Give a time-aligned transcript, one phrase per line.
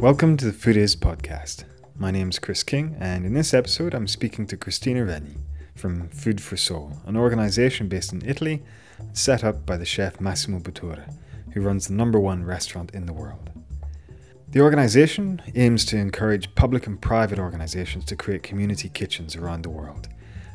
[0.00, 1.64] Welcome to the Food Is podcast.
[1.94, 5.36] My name is Chris King, and in this episode, I'm speaking to Cristina Reni
[5.74, 8.62] from Food for Soul, an organization based in Italy
[9.12, 11.14] set up by the chef Massimo Bottura,
[11.52, 13.50] who runs the number one restaurant in the world.
[14.48, 19.68] The organization aims to encourage public and private organizations to create community kitchens around the
[19.68, 20.08] world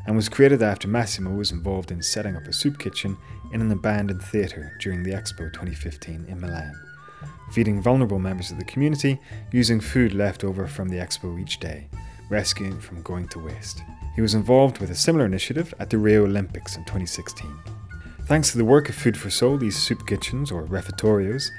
[0.07, 3.15] and was created after Massimo was involved in setting up a soup kitchen
[3.53, 6.73] in an abandoned theatre during the Expo 2015 in Milan,
[7.51, 9.19] feeding vulnerable members of the community
[9.51, 11.87] using food left over from the Expo each day,
[12.29, 13.81] rescuing from going to waste.
[14.15, 17.53] He was involved with a similar initiative at the Rio Olympics in 2016.
[18.27, 21.49] Thanks to the work of Food for Soul, these soup kitchens, or refettorios,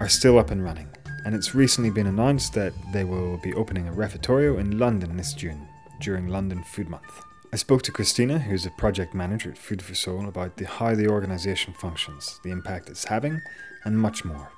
[0.00, 0.88] are still up and running,
[1.24, 5.34] and it's recently been announced that they will be opening a refettorio in London this
[5.34, 5.68] June
[6.00, 7.24] during London Food Month.
[7.52, 10.94] I spoke to Cristina, who's a project manager at Food for Soul, about the, how
[10.94, 13.40] the organisation functions, the impact it's having,
[13.84, 14.50] and much more.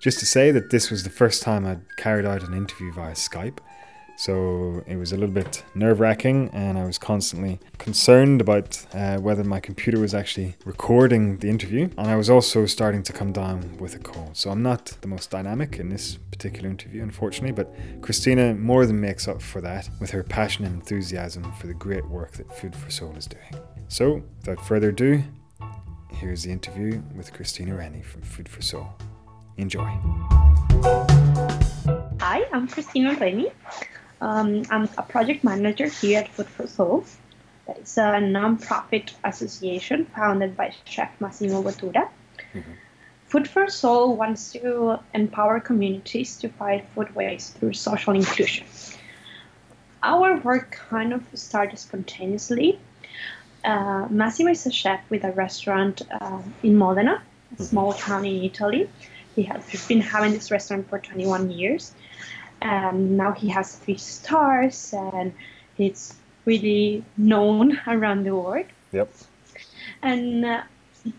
[0.00, 3.14] Just to say that this was the first time I'd carried out an interview via
[3.14, 3.58] Skype,
[4.18, 9.18] so it was a little bit nerve wracking, and I was constantly concerned about uh,
[9.18, 11.88] whether my computer was actually recording the interview.
[11.96, 14.36] And I was also starting to come down with a cold.
[14.36, 19.00] So I'm not the most dynamic in this particular interview, unfortunately, but Cristina more than
[19.00, 22.74] makes up for that with her passion and enthusiasm for the great work that Food
[22.74, 23.62] for Soul is doing.
[23.86, 25.22] So without further ado,
[26.10, 28.88] here's the interview with Cristina Reni from Food for Soul.
[29.58, 29.90] Enjoy.
[32.20, 33.50] Hi, I'm Cristina Reni.
[34.20, 37.04] Um, I'm a project manager here at Food for Soul.
[37.66, 42.08] It's a non-profit association founded by Chef Massimo Bottura.
[42.54, 42.72] Mm-hmm.
[43.26, 48.64] Food for Soul wants to empower communities to fight food waste through social inclusion.
[50.04, 52.78] Our work kind of started spontaneously.
[53.64, 57.64] Uh, Massimo is a chef with a restaurant uh, in Modena, a mm-hmm.
[57.64, 58.88] small town in Italy.
[59.38, 61.94] He has been having this restaurant for 21 years
[62.60, 65.32] and now he has three stars and
[65.76, 68.66] he's really known around the world.
[68.90, 69.14] Yep.
[70.02, 70.62] And uh,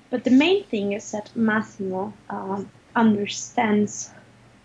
[0.10, 4.12] but the main thing is that Massimo um, understands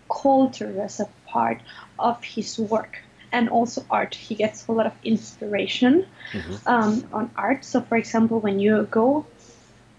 [0.09, 1.61] culture as a part
[1.97, 2.99] of his work
[3.31, 4.15] and also art.
[4.15, 6.55] He gets a lot of inspiration mm-hmm.
[6.67, 7.63] um, on art.
[7.63, 9.25] So, for example, when you go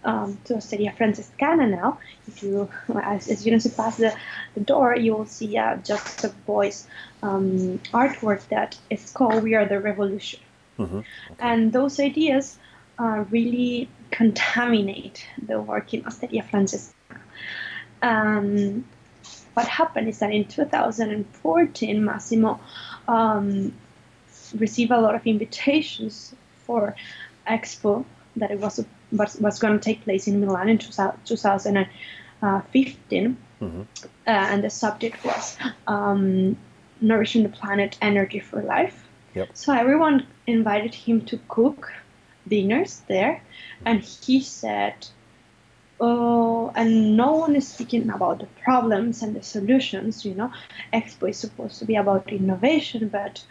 [0.07, 4.17] um, to Osteria Francescana now, if you, as, as soon as you pass the,
[4.55, 6.87] the door, you will see uh, Joseph Beuys
[7.23, 10.41] um, artwork that is called "We Are the Revolution,"
[10.79, 10.99] mm-hmm.
[10.99, 11.07] okay.
[11.41, 12.57] and those ideas
[12.99, 17.21] uh, really contaminate the work in Osteria Francescana.
[18.01, 18.85] Um,
[19.55, 22.61] what happened is that in 2014, Massimo
[23.09, 23.75] um,
[24.55, 26.33] received a lot of invitations
[26.65, 26.95] for
[27.49, 28.05] Expo
[28.37, 33.81] that it was was, was going to take place in Milan in 2015, mm-hmm.
[33.81, 33.85] uh,
[34.27, 36.57] and the subject was um,
[37.01, 39.05] nourishing the planet, energy for life.
[39.35, 39.51] Yep.
[39.55, 41.93] So everyone invited him to cook
[42.49, 43.43] dinners there,
[43.85, 44.95] and he said,
[46.01, 50.25] "Oh, and no one is speaking about the problems and the solutions.
[50.25, 50.53] You know,
[50.93, 53.45] Expo is supposed to be about innovation, but."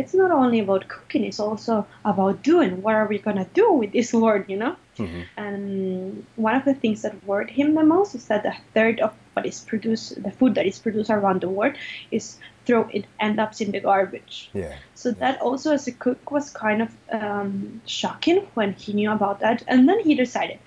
[0.00, 3.72] It's not only about cooking it's also about doing what are we going to do
[3.72, 5.22] with this world you know mm-hmm.
[5.36, 9.14] and one of the things that worried him the most is that a third of
[9.34, 11.74] what is produced the food that is produced around the world
[12.10, 15.16] is throw it end up in the garbage yeah so yeah.
[15.22, 19.62] that also as a cook was kind of um, shocking when he knew about that
[19.66, 20.58] and then he decided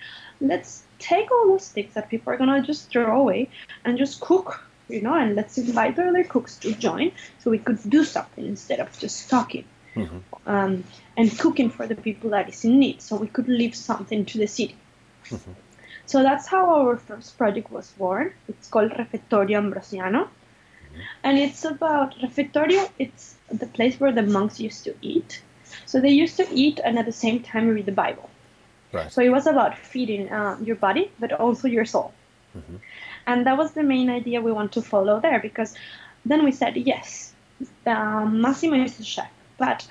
[0.41, 3.49] let's take all those things that people are going to just throw away
[3.83, 7.79] and just cook you know, and let's invite other cooks to join so we could
[7.89, 9.65] do something instead of just talking.
[9.95, 10.17] Mm-hmm.
[10.45, 10.83] Um,
[11.15, 14.37] and cooking for the people that is in need, so we could leave something to
[14.39, 14.75] the city.
[15.25, 15.51] Mm-hmm.
[16.05, 18.33] So that's how our first project was born.
[18.47, 21.01] It's called Refettorio Ambrosiano, mm-hmm.
[21.23, 22.89] and it's about Refettorio.
[22.97, 25.41] It's the place where the monks used to eat.
[25.85, 28.29] So they used to eat and at the same time read the Bible.
[28.91, 29.11] Right.
[29.11, 32.13] So it was about feeding uh, your body, but also your soul.
[32.57, 32.75] Mm-hmm.
[33.27, 35.75] And that was the main idea we want to follow there because
[36.25, 37.33] then we said, yes,
[37.85, 39.87] um, Massimo is a chef, but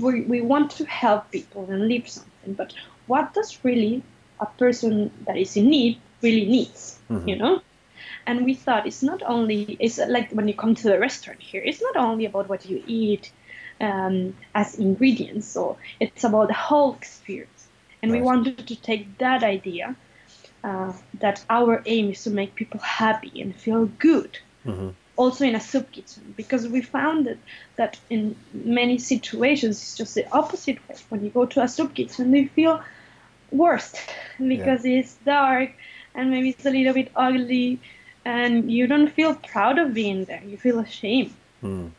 [0.00, 2.54] we, we want to help people and leave something.
[2.54, 2.72] But
[3.06, 4.02] what does really
[4.40, 7.28] a person that is in need really needs, mm-hmm.
[7.28, 7.62] you know?
[8.26, 11.62] And we thought it's not only, it's like when you come to the restaurant here,
[11.64, 13.32] it's not only about what you eat
[13.80, 17.66] um, as ingredients, so it's about the whole experience.
[18.00, 19.96] And we wanted to take that idea
[20.64, 24.38] uh, that our aim is to make people happy and feel good.
[24.66, 24.90] Mm-hmm.
[25.16, 27.38] Also in a soup kitchen, because we found that,
[27.76, 30.96] that in many situations it's just the opposite way.
[31.10, 32.82] When you go to a soup kitchen, you feel
[33.50, 33.94] worse
[34.38, 35.00] because yeah.
[35.00, 35.70] it's dark
[36.14, 37.78] and maybe it's a little bit ugly
[38.24, 40.42] and you don't feel proud of being there.
[40.46, 41.34] You feel ashamed.
[41.62, 41.90] Mm.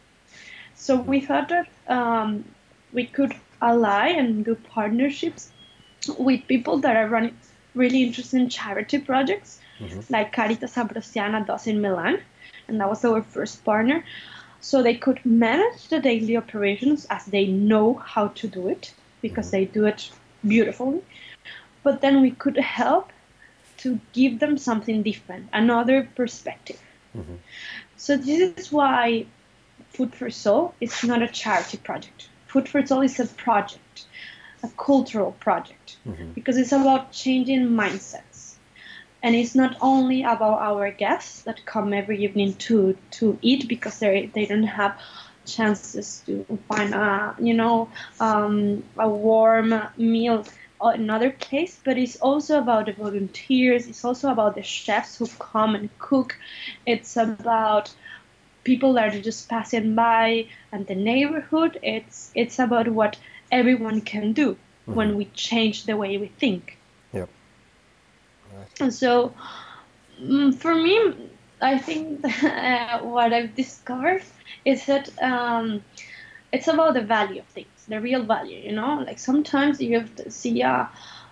[0.75, 2.45] So we thought that um,
[2.92, 5.51] we could ally and do partnerships
[6.18, 7.38] with people that are running
[7.73, 9.99] really interesting charity projects, mm-hmm.
[10.09, 12.19] like Caritas Ambrosiana does in Milan,
[12.67, 14.03] and that was our first partner.
[14.59, 19.47] So they could manage the daily operations as they know how to do it because
[19.47, 19.57] mm-hmm.
[19.57, 20.09] they do it
[20.47, 21.01] beautifully.
[21.83, 23.11] But then we could help
[23.79, 26.79] to give them something different, another perspective.
[27.17, 27.35] Mm-hmm.
[27.97, 29.25] So this is why
[29.89, 32.29] Food for Soul is not a charity project.
[32.47, 33.82] Food for Soul is a project,
[34.63, 35.98] a cultural project,
[36.36, 38.56] because it's about changing mindsets.
[39.21, 44.00] And it's not only about our guests that come every evening to, to eat because
[44.00, 45.00] they they don't have
[45.45, 47.89] chances to find a you know
[48.19, 50.45] um, a warm meal
[50.95, 53.88] in another place, but it's also about the volunteers.
[53.88, 56.38] It's also about the chefs who come and cook.
[56.86, 57.94] It's about
[58.63, 61.80] people that are just passing by and the neighborhood.
[61.81, 63.18] It's it's about what
[63.53, 66.77] everyone can do when we change the way we think.
[67.13, 67.29] Yep.
[68.81, 69.33] And so,
[70.21, 70.97] mm, for me,
[71.61, 74.23] I think uh, what I've discovered
[74.65, 75.83] is that um,
[76.51, 78.59] it's about the value of things, the real value.
[78.59, 80.89] You know, like sometimes you have to see a,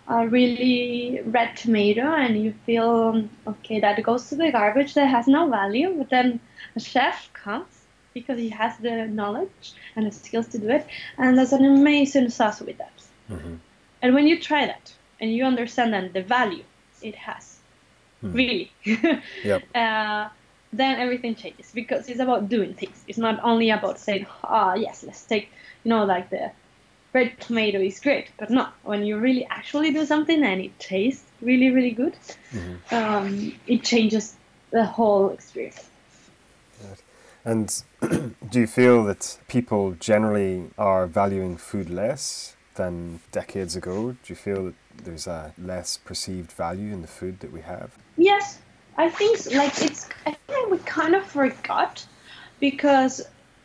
[0.07, 5.27] a really red tomato and you feel okay that goes to the garbage that has
[5.27, 6.39] no value, but then
[6.75, 7.80] a chef comes
[8.13, 10.87] because he has the knowledge and the skills to do it,
[11.17, 12.91] and there's an amazing sauce with that.
[14.01, 16.63] And when you try that and you understand then the value
[17.01, 17.59] it has,
[18.21, 18.71] really,
[19.43, 19.63] Yep.
[19.75, 20.29] uh,
[20.73, 23.03] then everything changes because it's about doing things.
[23.07, 25.49] It's not only about saying, ah, yes, let's take,
[25.83, 26.51] you know, like the
[27.13, 31.29] red tomato is great, but no, when you really actually do something and it tastes
[31.41, 32.15] really, really good,
[32.91, 34.35] um, it changes
[34.71, 35.90] the whole experience.
[37.43, 44.11] And do you feel that people generally are valuing food less than decades ago?
[44.11, 47.97] Do you feel that there's a less perceived value in the food that we have?
[48.17, 48.59] Yes,
[48.97, 50.07] I think like it's.
[50.25, 52.05] I think we kind of forgot
[52.59, 53.21] because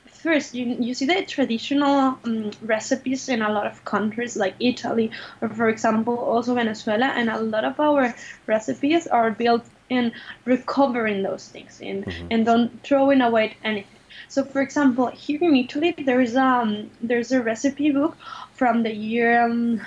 [0.06, 5.10] first you you see the traditional um, recipes in a lot of countries like Italy
[5.40, 8.14] or for example also Venezuela, and a lot of our
[8.46, 10.12] recipes are built in
[10.44, 14.00] recovering those things in and don't throwing away anything.
[14.28, 18.16] So, for example, here in Italy, there's um there's a recipe book
[18.52, 19.80] from the year um,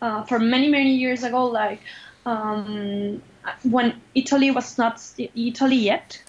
[0.00, 1.80] uh, from many many years ago, like
[2.26, 3.22] um,
[3.62, 6.22] when Italy was not Italy yet,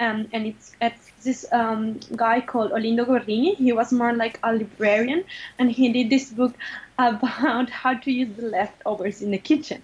[0.00, 3.56] um, and it's it's this um, guy called Olindo Guerrini.
[3.56, 5.24] He was more like a librarian,
[5.58, 6.54] and he did this book
[6.98, 9.82] about how to use the leftovers in the kitchen.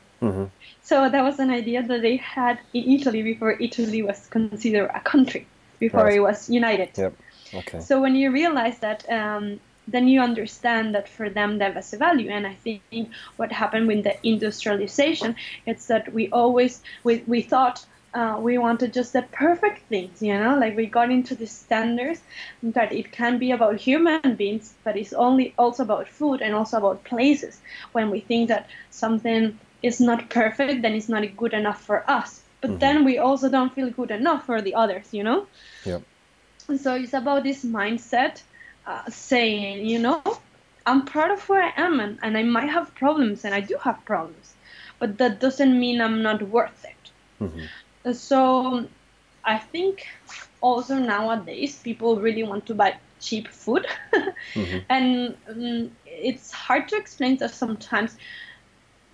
[0.83, 5.01] So that was an idea that they had in Italy before Italy was considered a
[5.01, 5.47] country,
[5.79, 6.17] before Right.
[6.17, 6.91] it was united.
[6.97, 7.15] Yep.
[7.55, 7.81] Okay.
[7.81, 11.97] So when you realize that, um, then you understand that for them that was a
[11.97, 12.31] value.
[12.31, 15.37] And I think what happened with the industrialization,
[15.67, 17.85] it's that we always we, we thought
[18.15, 22.21] uh, we wanted just the perfect things, you know, like we got into the standards
[22.63, 26.79] that it can be about human beings, but it's only also about food and also
[26.79, 27.61] about places.
[27.93, 32.43] When we think that something is not perfect, then it's not good enough for us.
[32.61, 35.47] But then we also don't feel good enough for the others, you know.
[35.85, 36.03] Yep.
[36.77, 38.43] So it's about this mindset
[38.87, 40.23] uh, saying, you know,
[40.87, 43.77] I'm proud of where I am and, and I might have problems and I do
[43.83, 44.55] have problems,
[44.99, 47.13] but that doesn't mean I'm not worth it.
[48.05, 48.89] Uh, So
[49.45, 50.07] I think
[50.61, 53.87] also nowadays people really want to buy cheap food
[54.91, 58.17] and um, it's hard to explain that sometimes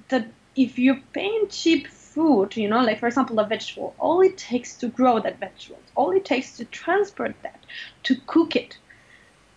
[0.08, 4.38] that if you're paying cheap food, you know, like for example, a vegetable, all it
[4.38, 7.60] takes to grow that vegetable, all it takes to transport that,
[8.04, 8.78] to cook it.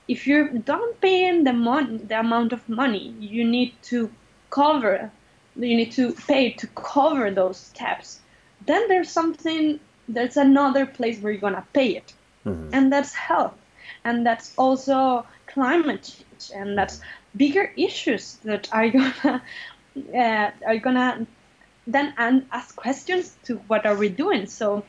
[0.08, 4.12] If you're done paying the mon- the amount of money you need to
[4.50, 5.12] cover,
[5.56, 8.20] you need to pay to cover those steps,
[8.66, 9.80] then there's something,
[10.10, 12.14] there's another place where you're gonna pay it,
[12.46, 12.70] mm-hmm.
[12.74, 13.58] and that's health,
[14.04, 17.00] and that's also climate change, and that's
[17.38, 19.42] bigger issues that are gonna
[19.98, 21.26] uh, are gonna
[21.88, 24.46] then and ask questions to what are we doing.
[24.48, 24.84] So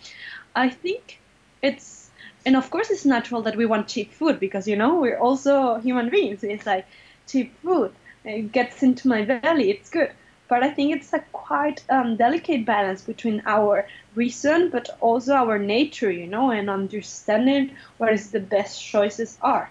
[0.55, 1.21] I think
[1.63, 2.11] it's
[2.45, 5.77] and of course it's natural that we want cheap food because you know we're also
[5.77, 6.43] human beings.
[6.43, 6.87] It's like
[7.27, 7.93] cheap food.
[8.25, 9.71] It gets into my belly.
[9.71, 10.11] It's good.
[10.49, 15.61] But I think it's a quite um, delicate balance between our reason, but also our
[15.61, 19.71] nature, you know, and understanding what is the best choices are.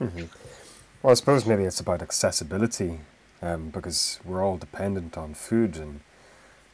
[0.00, 2.98] Well, I suppose maybe it's about accessibility,
[3.42, 6.00] um, because we're all dependent on food, and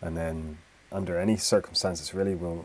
[0.00, 0.58] and then
[0.92, 2.64] under any circumstances really will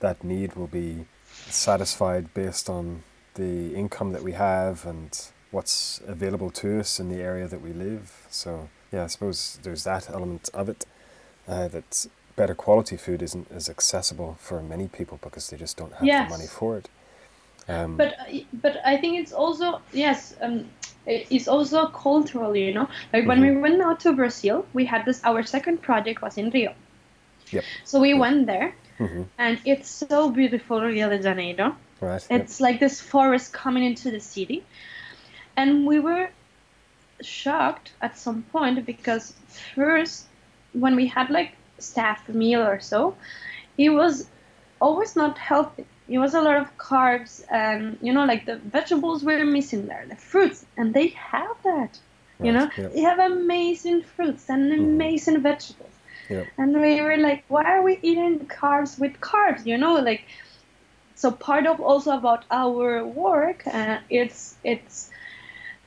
[0.00, 1.04] that need will be
[1.46, 3.02] satisfied based on
[3.34, 7.72] the income that we have and what's available to us in the area that we
[7.72, 8.26] live.
[8.30, 10.86] So yeah, I suppose there's that element of it
[11.48, 15.92] uh, that better quality food isn't as accessible for many people because they just don't
[15.94, 16.24] have Yes.
[16.24, 16.88] the money for it.
[17.68, 18.14] Um, but
[18.54, 20.68] but I think it's also yes um
[21.06, 22.88] it's also cultural you know?
[23.12, 26.50] Like when we went out to Brazil we had this our second project was in
[26.50, 26.74] Rio.
[27.50, 27.64] Yep.
[27.84, 31.76] so we went there mhm, and it's so beautiful Rio de Janeiro.
[32.00, 32.26] Right.
[32.30, 34.64] yep, it's like this forest coming into the city.
[35.56, 36.30] And we were
[37.20, 39.34] shocked at some point because
[39.74, 40.26] first
[40.72, 43.14] when we had like staff meal or so
[43.78, 44.28] it was
[44.80, 49.24] always not healthy it was a lot of carbs and you know like the vegetables
[49.24, 51.98] were missing there the fruits and they have that
[52.40, 52.70] you right, know?
[52.76, 55.88] Yep, they have amazing fruits and amazing vegetables.
[56.28, 56.46] Yep.
[56.58, 59.66] and we were like why are we eating carbs with carbs?
[59.66, 60.22] You know like
[61.14, 65.10] so part of also about our work uh, it's it's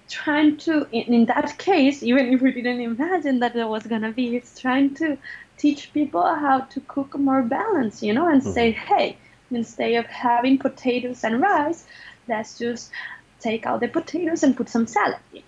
[0.07, 4.11] trying to in, in that case even if we didn't imagine that it was gonna
[4.11, 5.17] be it's trying to
[5.57, 9.17] teach people how to cook more balanced you know and say hey
[9.51, 11.85] instead of having potatoes and rice
[12.27, 12.91] let's just
[13.39, 15.43] take out the potatoes and put some salad in.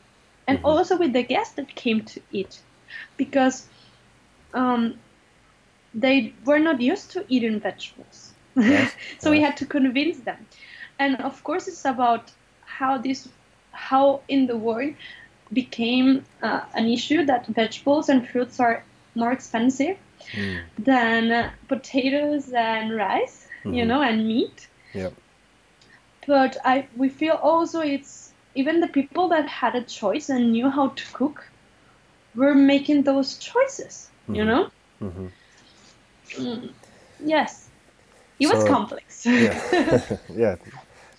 [0.48, 0.66] And Mhm.
[0.66, 2.62] also with the guests that came to eat
[3.18, 3.68] because
[4.54, 5.00] um,
[5.94, 8.34] they were not used to eating vegetables.
[8.68, 10.48] Right, so we had to convince them.
[11.00, 13.30] And of course it's about how this
[13.72, 14.94] how in the world
[15.54, 18.84] became uh, an issue that vegetables and fruits are
[19.16, 19.98] more expensive
[20.36, 23.92] Mm, than uh, potatoes and rice you Mhm.
[23.92, 25.14] know and meat yep.
[26.28, 30.70] but i we feel also it's even the people that had a choice and knew
[30.70, 31.44] how to cook
[32.36, 34.46] were making those choices you Mhm.
[34.46, 34.70] know
[35.00, 35.28] hmm
[36.38, 36.74] Mm,
[37.26, 37.70] yes
[38.40, 39.60] it was complex yeah,
[40.36, 40.56] yeah.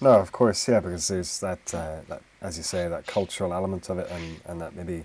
[0.01, 3.89] No, of course, yeah, because there's that, uh, that, as you say, that cultural element
[3.91, 5.05] of it, and, and that maybe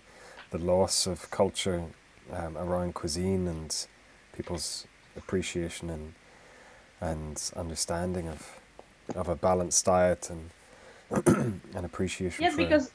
[0.52, 1.84] the loss of culture
[2.32, 3.88] um, around cuisine and
[4.36, 4.86] people's
[5.18, 6.14] appreciation and
[7.04, 8.42] and understanding of
[9.16, 10.50] of a balanced diet and
[11.76, 12.44] an appreciation.
[12.46, 12.92] Yes, for, because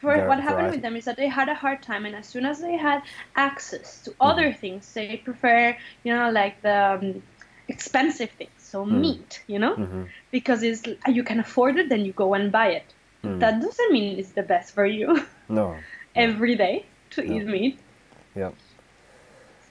[0.00, 2.46] for what happened with them is that they had a hard time, and as soon
[2.46, 3.02] as they had
[3.36, 4.28] access to Mm-hmm.
[4.30, 7.22] other things, they prefer, you know, like the um,
[7.68, 9.00] expensive things, so Mm.
[9.02, 12.68] meat, you know, Mhm, because it's you can afford it, then you go and buy
[12.70, 12.94] it.
[13.24, 13.40] mm.
[13.40, 15.74] That doesn't mean it's the best for you no,
[16.16, 17.36] every day to No.
[17.36, 17.80] eat meat.
[18.36, 18.50] yeah.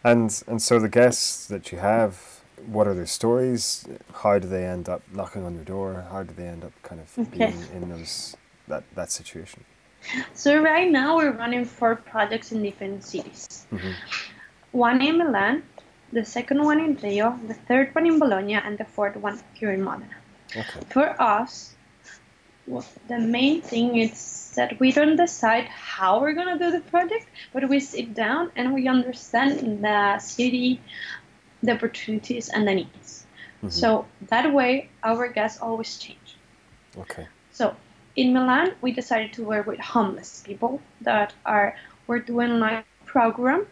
[0.03, 3.85] And and so the guests that you have, what are their stories?
[4.13, 6.05] How do they end up knocking on your door?
[6.11, 7.29] How do they end up kind of Okay.
[7.37, 8.35] being in those
[8.67, 9.63] that that situation?
[10.33, 13.65] So right now we're running four projects in different cities.
[13.71, 13.93] Mhm.
[14.71, 15.63] One in Milan,
[16.13, 19.71] the second one in Rio, the third one in Bologna, and the fourth one here
[19.71, 20.15] in Modena.
[20.55, 20.81] Okay.
[20.89, 21.75] For us,
[22.67, 27.25] well, the main thing is that we don't decide how we're gonna do the project,
[27.51, 30.79] but we sit down and we understand the city,
[31.63, 33.25] the opportunities, and the needs.
[33.63, 33.71] Mhm.
[33.71, 36.37] So that way, our guests always change.
[36.97, 37.27] Okay.
[37.51, 37.75] So
[38.15, 41.75] in Milan, we decided to work with homeless people that are
[42.07, 43.65] we're doing like program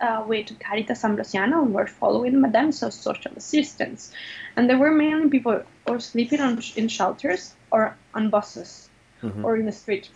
[0.00, 4.12] uh, with Caritas Ambrosiana, and we're following them, so social assistance.
[4.56, 8.88] And there were mainly people or sleeping on in shelters or on buses
[9.22, 9.44] Mhm.
[9.44, 10.10] or in the street.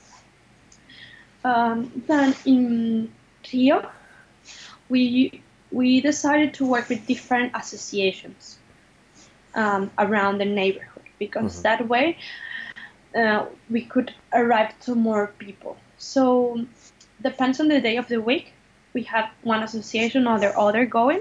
[1.44, 3.12] Um, then in
[3.52, 3.88] Rio,
[4.88, 8.58] we we decided to work with different associations
[9.54, 11.62] um, around the neighborhood because Mhm.
[11.62, 12.16] that way
[13.16, 15.76] uh, we could arrive to more people.
[15.96, 16.66] So
[17.22, 18.52] depends on the day of the week.
[18.94, 21.20] We have one association or the other going.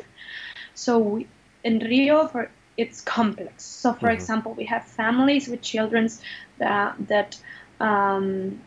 [0.74, 1.28] So we,
[1.64, 3.64] in Rio, for it's complex.
[3.64, 4.12] So for Mhm.
[4.12, 6.10] example, we have families with children
[6.60, 7.38] that that
[7.80, 8.60] um,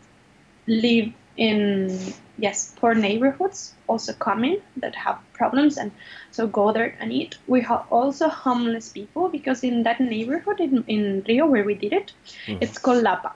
[0.66, 1.98] live in
[2.38, 5.92] yes poor neighborhoods also coming that have problems and
[6.30, 10.84] so go there and eat we have also homeless people because in that neighborhood in,
[10.88, 12.12] in rio where we did it
[12.46, 12.58] Mhm.
[12.62, 13.32] it's called lapa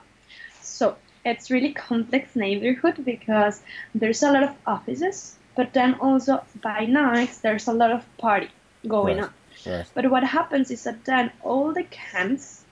[0.61, 0.95] so
[1.25, 3.61] it's really complex neighborhood because
[3.95, 8.49] there's a lot of offices but then also by night there's a lot of party
[8.87, 9.23] going Right.
[9.25, 9.33] on
[9.65, 9.85] Right.
[9.95, 12.63] but what happens is that then all the cans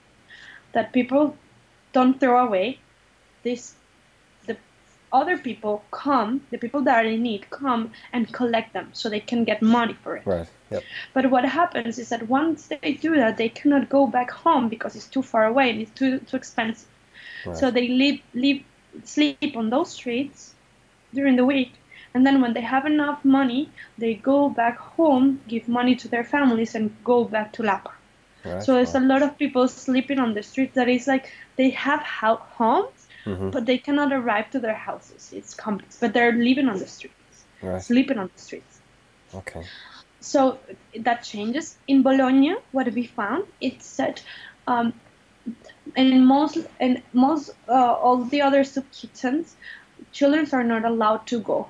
[0.72, 1.36] that people
[1.92, 2.78] don't throw away,
[3.42, 3.81] this the
[5.12, 9.20] other people come, the people that are in need come and collect them so they
[9.20, 10.26] can get money for it.
[10.26, 10.48] Right.
[10.70, 10.82] Yep.
[11.12, 14.96] But what happens is that once they do that, they cannot go back home because
[14.96, 16.88] it's too far away and it's too too expensive.
[17.46, 17.56] Right.
[17.56, 18.62] So they live live
[19.04, 20.54] sleep on those streets
[21.14, 21.72] during the week,
[22.14, 26.24] and then when they have enough money, they go back home, give money to their
[26.24, 27.92] families, and go back to Lapa.
[28.44, 28.62] Right.
[28.62, 30.74] So there's a lot of people sleeping on the streets.
[30.74, 33.50] That is like they have ho- homes, Mhm.
[33.52, 35.32] but they cannot arrive to their houses.
[35.32, 37.82] It's complex, but they're living on the streets, Right.
[37.82, 38.80] sleeping on the streets.
[39.34, 39.62] Okay.
[40.20, 40.58] So
[41.00, 41.76] that changes.
[41.88, 44.22] In Bologna, what we found it's that
[44.66, 44.92] um,
[45.96, 49.56] in most in most uh, all the other soup kitchens,
[50.12, 51.68] children are not allowed to go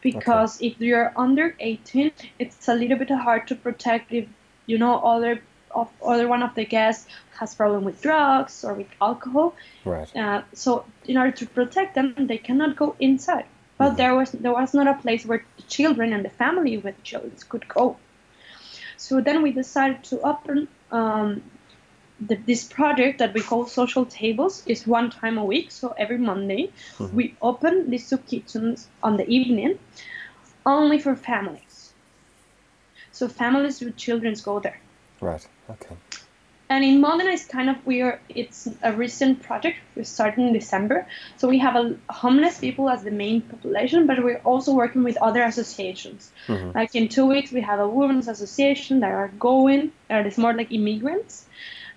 [0.00, 4.28] because if you're under 18, it's a little bit hard to protect if
[4.66, 5.42] you know other
[5.74, 7.06] of other one of the guests
[7.38, 9.54] has problem with drugs or with alcohol.
[9.84, 10.16] Right.
[10.16, 13.46] Uh, so in order to protect them, they cannot go inside.
[13.78, 13.96] But Mhm.
[13.96, 17.32] there was there was not a place where the children and the family with children
[17.48, 17.96] could go.
[18.96, 21.42] So then we decided to open um,
[22.20, 25.70] the, this project that we call social tables is one time a week.
[25.70, 27.12] So every Monday Mhm.
[27.12, 29.78] we open these soup kitchens on the evening,
[30.66, 31.94] only for families.
[33.12, 34.80] So families with children go there.
[35.20, 35.46] Right.
[35.70, 35.96] Okay.
[36.68, 38.20] And in Modena, it's kind of weird.
[38.28, 39.78] It's a recent project.
[39.96, 41.04] We started in December,
[41.36, 45.16] so we have a homeless people as the main population, but we're also working with
[45.16, 46.30] other associations.
[46.46, 46.72] Mhm.
[46.72, 49.90] Like in two weeks, we have a women's association that are going.
[50.06, 51.46] That is more like immigrants.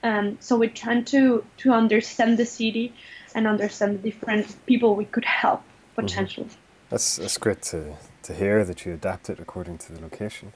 [0.01, 2.93] Um, so we're trying to to understand the city
[3.35, 5.61] and understand the different people we could help
[5.95, 6.49] potentially.
[6.89, 10.53] That's that's great to to hear that you adapt it according to the location.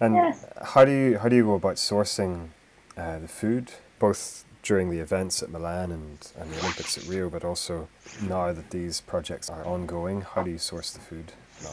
[0.00, 0.44] And Yes.
[0.74, 2.48] how do you how do you go about sourcing
[2.96, 7.28] uh, the food, both during the events at Milan and, and the Olympics at Rio,
[7.30, 7.88] but also
[8.20, 11.70] now that these projects are ongoing, how do you source the food now?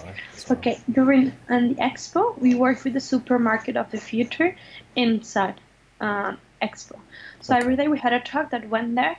[0.49, 0.57] well?
[0.57, 4.55] Okay, during um, the expo, we worked with the supermarket of the future
[4.95, 5.59] inside
[5.99, 6.99] um, expo.
[7.41, 7.61] So Okay.
[7.61, 9.17] every day we had a truck that went there,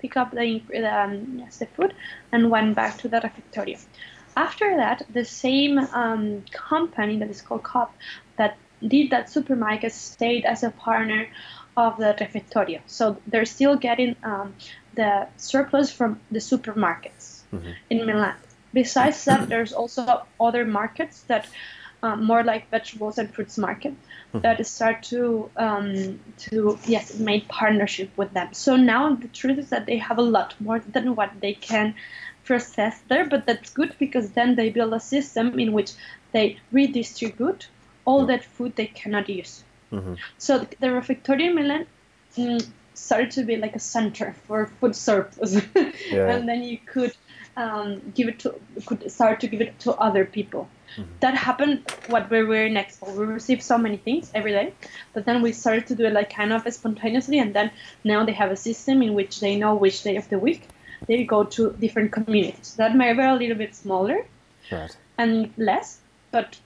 [0.00, 1.94] pick up the, the, um, yes, the food,
[2.32, 3.78] and went back to the refectorio.
[4.36, 7.90] After that, the same um, company that is called Coop
[8.36, 11.28] that did that supermarket stayed as a partner
[11.76, 12.80] of the refectorio.
[12.86, 14.54] So they're still getting um,
[14.94, 17.74] the surplus from the supermarkets Mhm.
[17.90, 18.34] in Milan.
[18.72, 21.46] Besides that, there's also other markets that
[22.02, 23.94] um, more like vegetables and fruits market
[24.32, 28.48] that start to um, to yes made partnership with them.
[28.52, 31.94] So now the truth is that they have a lot more than what they can
[32.50, 35.90] process there, but that's good because then they build a system in which
[36.32, 37.68] they redistribute
[38.04, 39.54] all that food they cannot use.
[39.92, 40.16] Mhm.
[40.46, 41.86] So the, refectorio in Milan
[42.36, 42.60] mm,
[42.94, 45.52] started to be like a center for food surplus,
[46.16, 46.30] Yeah.
[46.32, 47.14] and then you could
[47.62, 48.48] um, give it to
[48.86, 50.64] could start to give it to other people.
[51.20, 51.78] That happened
[52.12, 53.04] what we were in Expo.
[53.18, 54.66] We received so many things every day,
[55.14, 57.70] but then we started to do it like kind of spontaneously, and then
[58.12, 60.62] now they have a system in which they know which day of the week
[61.06, 62.74] they go to different communities.
[62.76, 64.24] That may be a little bit smaller
[64.70, 64.96] Right.
[65.18, 65.98] and less,
[66.30, 66.58] but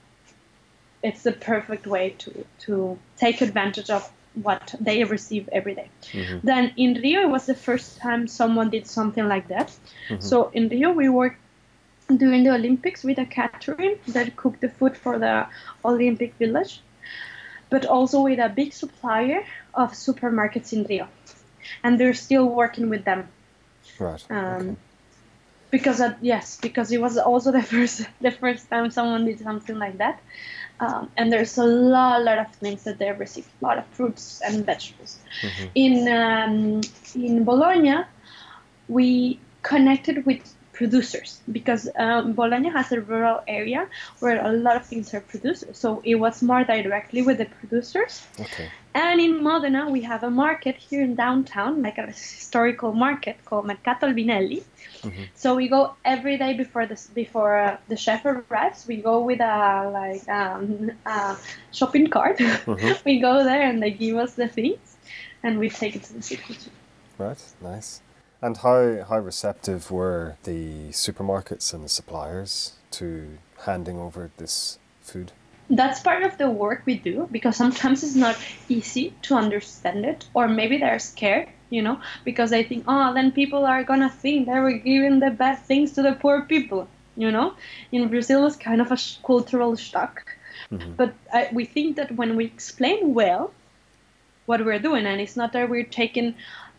[1.03, 4.11] it's the perfect way to to take advantage of
[4.43, 5.89] what they receive every day.
[6.13, 6.41] Mhm.
[6.43, 9.71] Then in Rio, it was the first time someone did something like that.
[10.19, 11.39] So in Rio, we worked
[12.09, 15.47] during the Olympics with a catering that cooked the food for the
[15.85, 16.81] Olympic Village,
[17.71, 19.45] but also with a big supplier
[19.75, 21.07] of supermarkets in Rio,
[21.83, 23.29] and they're still working with them
[23.99, 24.25] Right.
[24.31, 24.77] um, okay.
[25.71, 29.79] because of, yes, because it was also the first the first time someone did something
[29.79, 30.21] like that.
[30.81, 34.41] Um, and there's a lot, lot of things that they receive, a lot of fruits
[34.45, 35.19] and vegetables.
[35.43, 35.71] Mhm.
[35.75, 36.81] In um,
[37.15, 38.05] in Bologna,
[38.89, 40.43] we connected with
[40.75, 43.89] producers because um, Bologna has a rural area
[44.21, 45.65] where a lot of things are produced.
[45.75, 48.27] So it was more directly with the producers.
[48.39, 48.69] Okay.
[48.95, 53.67] And in Modena, we have a market here in downtown, like a historical market called
[53.67, 54.63] Mercato Albinelli.
[55.03, 55.29] Mhm.
[55.35, 58.87] So we go every day before this before uh, the chef arrives.
[58.87, 61.37] We go with a like um, a
[61.73, 62.39] shopping cart.
[62.39, 63.05] Mhm.
[63.09, 64.97] we go there and they give us the things,
[65.43, 66.57] and we take it to the city.
[67.19, 67.43] Right.
[67.61, 68.01] Nice.
[68.43, 75.33] And how how receptive were the supermarkets and the suppliers to handing over this food?
[75.71, 78.37] that's part of the work we do because sometimes it's not
[78.69, 83.33] easy to understand it or maybe they're scared you know because they think oh then
[83.33, 87.31] people are gonna think that we're giving the bad things to the poor people you
[87.31, 87.55] know
[87.93, 90.37] in brazil it's kind of a sh- cultural shock
[90.71, 90.97] Mhm.
[90.99, 93.51] but I, we think that when we explain well
[94.45, 96.35] what we're doing and it's not that we're taking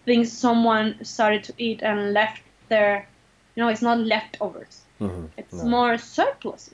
[0.06, 3.08] things someone started to eat and left there
[3.56, 5.30] you know it's not leftovers Mhm.
[5.38, 5.66] it's No.
[5.66, 6.70] more surplus.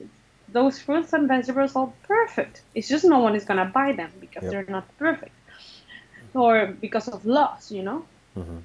[0.48, 2.60] Those fruits and vegetables are perfect.
[2.74, 4.50] It's just no one is gonna buy them because Yep.
[4.52, 5.32] they're not perfect,
[6.34, 8.04] or because of loss, you know.
[8.36, 8.62] Mhm.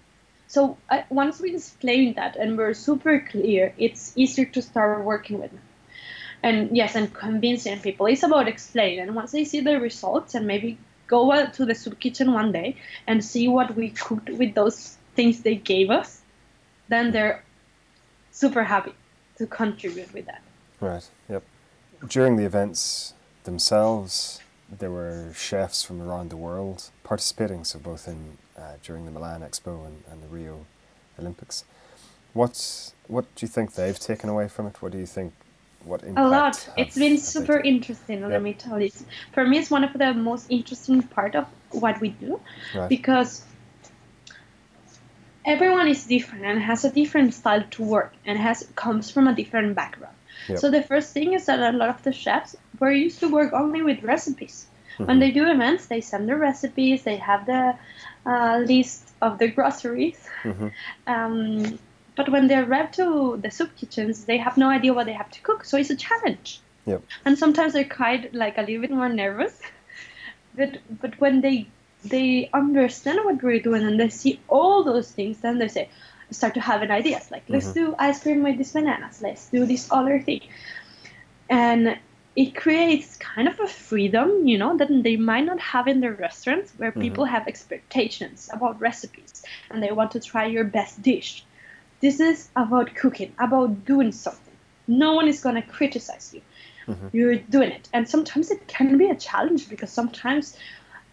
[0.48, 5.40] So I, once we explain that and we're super clear, it's easier to start working
[5.40, 5.62] with them.
[6.44, 10.46] and yes and convincing people it's about explaining and once they see the results and
[10.46, 10.78] maybe
[11.08, 12.76] go out to the soup kitchen one day
[13.08, 16.22] and see what we cooked with those things they gave us
[16.90, 17.44] then they're
[18.32, 18.94] super happy
[19.38, 20.42] to contribute with that
[20.80, 21.10] Right.
[21.30, 21.44] Yep.
[22.08, 24.40] During the events themselves,
[24.70, 27.64] there were chefs from around the world participating.
[27.64, 30.66] So both in uh, during the Milan Expo and, and the Rio
[31.20, 31.64] Olympics.
[32.34, 34.82] What what do you think they've taken away from it?
[34.82, 35.34] What do you think?
[35.88, 36.26] What impact?
[36.26, 38.30] a lot have- it's been super interesting Yep.
[38.36, 38.92] let me tell you
[39.34, 41.46] for me it's one of the most interesting part of
[41.84, 42.40] what we do
[42.76, 42.90] Right.
[42.90, 43.32] because
[45.46, 49.34] everyone is different and has a different style to work and has comes from a
[49.34, 50.16] different background
[50.50, 50.60] Yep.
[50.60, 53.54] so the first thing is that a lot of the chefs were used to work
[53.54, 54.66] only with recipes
[54.98, 55.06] Mm-hmm.
[55.08, 57.76] when they do events they send the recipes they have the
[58.26, 60.72] uh, list of the groceries Mhm.
[61.16, 61.80] um,
[62.18, 65.32] but when they arrive to the soup kitchens they have no idea what they have
[65.32, 66.60] to cook so it's a challenge.
[66.86, 67.04] Yep.
[67.26, 69.60] and sometimes they're kind like a little bit more nervous.
[70.56, 71.68] But but when they
[72.04, 75.90] they understand what we're doing and they see all those things then they say
[76.32, 77.92] start to have an ideas like let's mm-hmm.
[77.92, 79.22] do ice cream with these bananas.
[79.22, 80.42] Let's do this other thing.
[81.48, 82.00] And
[82.38, 86.14] it creates kind of a freedom you know that they might not have in their
[86.14, 87.02] restaurants where mm-hmm.
[87.02, 91.44] people have expectations about recipes and they want to try your best dish
[92.02, 94.56] this is about cooking about doing something
[94.88, 96.42] no one is going to criticize you
[97.12, 100.56] you're doing it and sometimes it can be a challenge because sometimes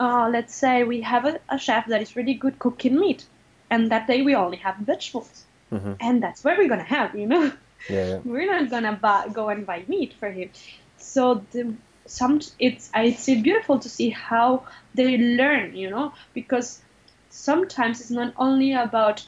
[0.00, 3.24] uh, let's say we have a, a chef that is really good cooking meat
[3.70, 5.96] and that day we only have vegetables Mhm.
[6.00, 7.50] and that's what we're going to have you know
[7.88, 8.06] Yeah.
[8.08, 8.18] yeah.
[8.24, 8.98] we're not gonna
[9.32, 10.50] go and buy meat for him.
[10.98, 11.74] So the,
[12.06, 16.80] some it's it's beautiful to see how they learn, you know, because
[17.30, 19.26] sometimes it's not only about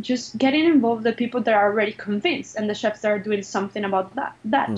[0.00, 3.42] just getting involved the people that are already convinced and the chefs that are doing
[3.42, 4.68] something about that that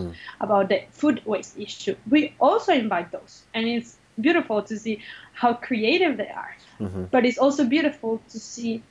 [0.40, 1.94] about the food waste issue.
[2.10, 6.56] We also invite those, and it's beautiful to see how creative they are.
[7.10, 8.82] But it's also beautiful to see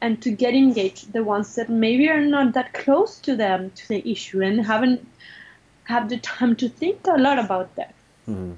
[0.00, 3.88] and to get engaged the ones that maybe are not that close to them to
[3.88, 5.06] the issue and haven't
[5.84, 7.94] have the time to think a lot about that
[8.28, 8.56] Mhm.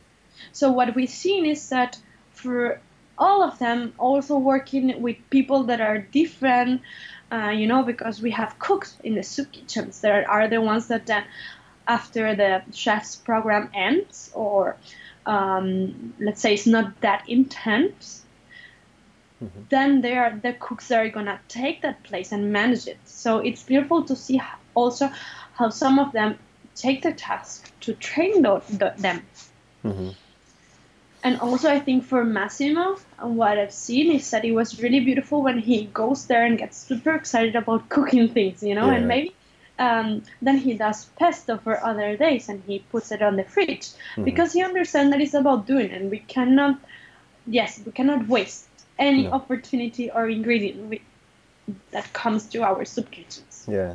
[0.52, 1.98] so what we've seen is that
[2.32, 2.80] for
[3.18, 6.80] all of them also working with people that are different
[7.32, 10.88] uh, you know because we have cooks in the soup kitchens there are the ones
[10.88, 11.24] that then
[11.86, 14.76] after the chef's program ends or
[15.26, 18.22] um, let's say it's not that intense
[19.68, 22.98] then they are the cooks that are gonna take that place and manage it.
[23.04, 24.40] So it's beautiful to see
[24.74, 25.10] also
[25.54, 26.38] how some of them
[26.74, 29.22] take the task to train them.
[29.84, 30.14] Mhm.
[31.24, 35.00] And also, I think for Massimo, uh, what I've seen is that it was really
[35.00, 38.96] beautiful when he goes there and gets super excited about cooking things, you know, Yeah.
[38.96, 39.34] and maybe
[39.78, 43.88] um, then he does pesto for other days and he puts it on the fridge
[44.22, 46.78] because he understands that it's about doing and we cannot,
[47.46, 49.32] yes, we cannot waste any No.
[49.32, 51.02] opportunity or ingredient we,
[51.92, 53.64] that comes to our soup kitchens.
[53.68, 53.94] Yeah.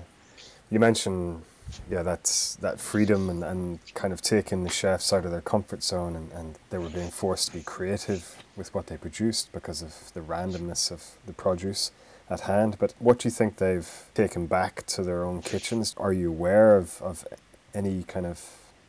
[0.69, 1.43] You mentioned
[1.89, 5.84] yeah, that's that freedom and, and kind of taking the chefs out of their comfort
[5.84, 9.82] zone and, and they were being forced to be creative with what they produced because
[9.82, 11.91] of the randomness of the produce
[12.30, 12.77] at hand.
[12.80, 15.93] But what do you think they've taken back to their own kitchens?
[15.97, 17.25] Are you aware of, of
[17.73, 18.43] any kind of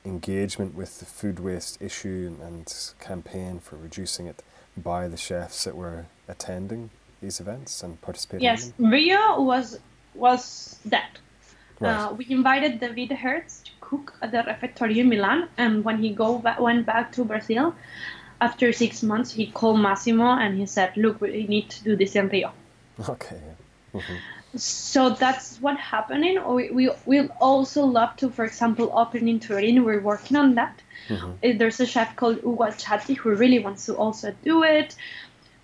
[0.05, 4.43] engagement with the food waste issue and, and campaign for reducing it
[4.77, 8.93] by the chefs that were attending these events and participating Yes, in them?
[8.93, 9.79] Rio was
[10.15, 11.19] was that.
[11.81, 11.95] Right.
[11.95, 16.11] Uh, we invited David Hertz to cook at the Refectorio in Milan, and when he
[16.11, 17.75] go ba- went back to Brazil,
[18.41, 22.15] after six months, he called Massimo and he said, "Look, we need to do this
[22.17, 22.53] in Rio."
[23.09, 23.41] Okay.
[23.95, 24.19] Mhm.
[24.57, 26.43] So that's what happening.
[26.55, 29.85] We we we also love to, for example, open in Turin.
[29.85, 30.81] We're working on that.
[31.45, 34.97] Uh, There's a chef called Ugo Alciati who really wants to also do it.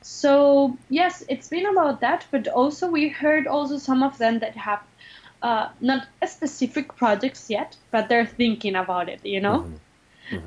[0.03, 4.55] So yes, it's been about that, but also we heard also some of them that
[4.57, 4.81] have
[5.45, 9.21] uh, not a specific projects yet, but they're thinking about it.
[9.25, 9.71] You know.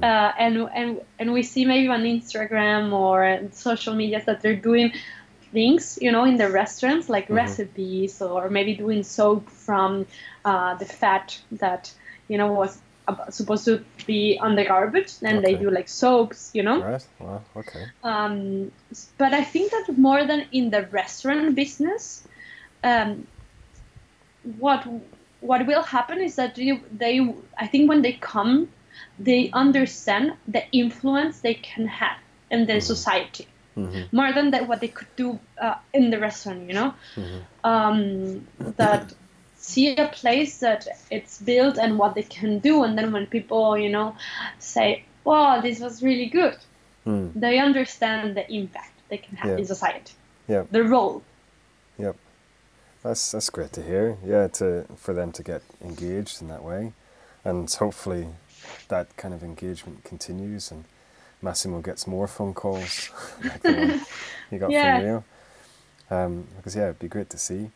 [0.02, 4.92] Uh, and and and we see maybe on Instagram or social media that they're doing
[5.52, 10.08] things, you know, in the restaurants like recipes or maybe doing soap from
[10.44, 11.94] uh, the fat that
[12.28, 12.82] you know was
[13.30, 15.20] supposed to be on the garbage.
[15.20, 16.82] Then they do like soaps, you know.
[16.82, 17.08] Right.
[17.20, 17.42] Wow.
[17.56, 17.86] Okay.
[18.04, 18.72] Um,
[19.20, 22.28] but I think that more than in the restaurant business,
[22.84, 23.28] um,
[24.60, 24.88] what
[25.42, 28.70] what will happen is that they, they I think when they come,
[29.20, 32.18] they understand the influence they can have
[32.50, 33.48] in the society
[34.12, 36.68] more than that what they could do uh, in the restaurant.
[36.68, 36.94] You know,
[37.64, 39.14] um, that
[39.58, 43.78] see a place that it's built and what they can do and then when people
[43.78, 44.16] you know
[44.60, 46.56] say wow this was really good
[47.06, 47.32] Mm.
[47.36, 49.58] they understand the impact they can have Yeah.
[49.60, 50.14] in society
[50.48, 50.64] Yeah.
[50.72, 51.24] the role
[51.98, 52.16] Yep.
[53.08, 54.18] That's that's great to hear.
[54.26, 56.92] Yeah, to for them to get engaged in that way,
[57.46, 58.28] and hopefully
[58.90, 60.84] that kind of engagement continues, and
[61.42, 63.10] Massimo gets more phone calls
[63.44, 64.02] like the one
[64.50, 64.82] he got Yeah.
[64.82, 65.24] from Rio.
[66.10, 67.72] Um, because yeah, it'd be great to see.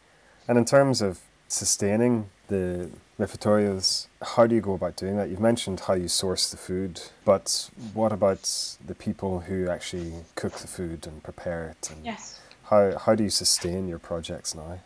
[0.50, 5.30] And in terms of sustaining the refettorios, how do you go about doing that?
[5.30, 10.54] You've mentioned how you source the food, but what about the people who actually cook
[10.56, 11.90] the food and prepare it?
[11.90, 12.42] And yes
[12.72, 14.80] how how do you sustain your projects now?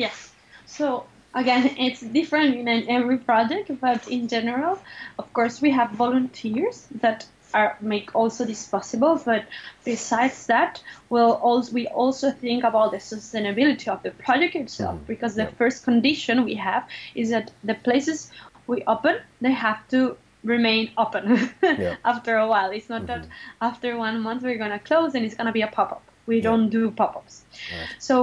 [0.00, 0.32] Yes.
[0.66, 4.78] So again, it's different in every project, but in general,
[5.18, 9.20] of course, we have volunteers that are make also this possible.
[9.24, 9.44] But
[9.84, 15.06] besides that, we'll also we also think about the sustainability of the project itself Mhm.
[15.12, 15.58] because the Yeah.
[15.58, 16.82] first condition we have
[17.14, 18.30] is that the places
[18.66, 21.24] we open they have to remain open
[21.62, 21.96] Yeah.
[22.04, 22.70] after a while.
[22.78, 23.30] It's not that Mhm.
[23.70, 26.02] after one month we're gonna close and it's gonna be a pop up.
[26.26, 26.50] We Yeah.
[26.50, 27.36] don't do pop ups.
[27.72, 27.88] Right.
[27.98, 28.14] So,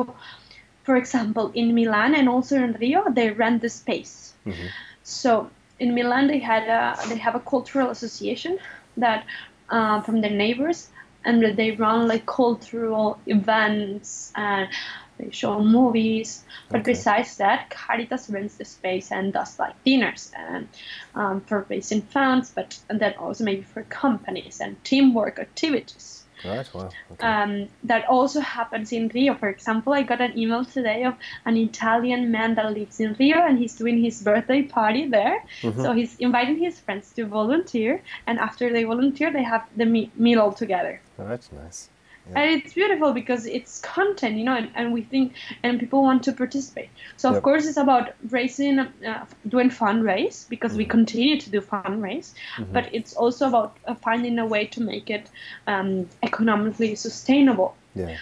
[0.87, 4.33] for example, in Milan and also in Rio, they rent the space.
[4.45, 4.69] Mhm.
[5.03, 8.57] So in Milan, they had a, they have a cultural association
[8.95, 9.25] that
[9.69, 10.87] uh, from their neighbors,
[11.25, 14.69] and they run like cultural events and
[15.17, 16.45] they show movies.
[16.69, 16.93] But Okay.
[16.93, 20.69] besides that, Caritas rents the space and does like dinners and
[21.15, 26.16] um, for raising funds, but and then also maybe for companies and teamwork activities.
[26.45, 26.69] Right.
[26.73, 26.89] Wow.
[27.11, 27.27] Okay.
[27.27, 29.33] Um, that also happens in Rio.
[29.35, 33.37] For example, I got an email today of an Italian man that lives in Rio
[33.39, 35.43] and he's doing his birthday party there.
[35.61, 35.81] Mhm.
[35.81, 40.11] So he's inviting his friends to volunteer, and after they volunteer, they have the me-
[40.15, 41.01] meal all together.
[41.17, 41.89] That's Nice.
[42.31, 42.39] Yeah.
[42.41, 46.23] And it's beautiful because it's content, you know, and, and we think, and people want
[46.23, 46.89] to participate.
[47.15, 47.43] So, of Yep.
[47.43, 50.89] course, it's about raising, uh, doing fundraise because we Mhm.
[50.89, 52.73] continue to do fundraise, Mhm.
[52.73, 55.29] but it's also about uh, finding a way to make it
[55.67, 57.75] um, economically sustainable.
[57.95, 58.17] Yeah.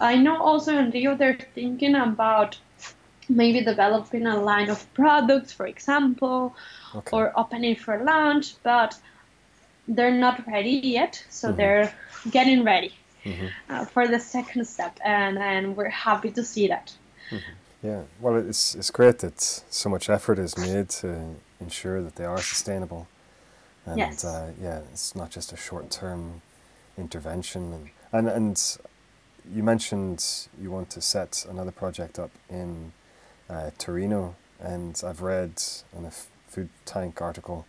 [0.00, 2.58] I know also in Rio they're thinking about
[3.28, 6.54] maybe developing a line of products, for example,
[6.94, 7.16] Okay.
[7.16, 8.96] or opening for launch, but
[9.88, 11.24] they're not ready yet.
[11.30, 11.56] So Mhm.
[11.56, 11.92] they're
[12.30, 12.92] getting ready
[13.26, 13.50] Mhm.
[13.70, 16.94] uh, for the second step, and, and we're happy to see that.
[17.82, 18.02] Yeah.
[18.20, 22.40] Well, it's it's great that so much effort is made to ensure that they are
[22.42, 23.06] sustainable,
[23.86, 24.24] and Yes.
[24.24, 26.40] uh, yeah, it's not just a short-term
[26.98, 27.90] intervention.
[28.12, 28.78] And, and and
[29.54, 30.24] you mentioned
[30.62, 32.92] you want to set another project up in
[33.50, 35.62] uh, Torino, and I've read
[35.96, 37.66] in a f- food tank article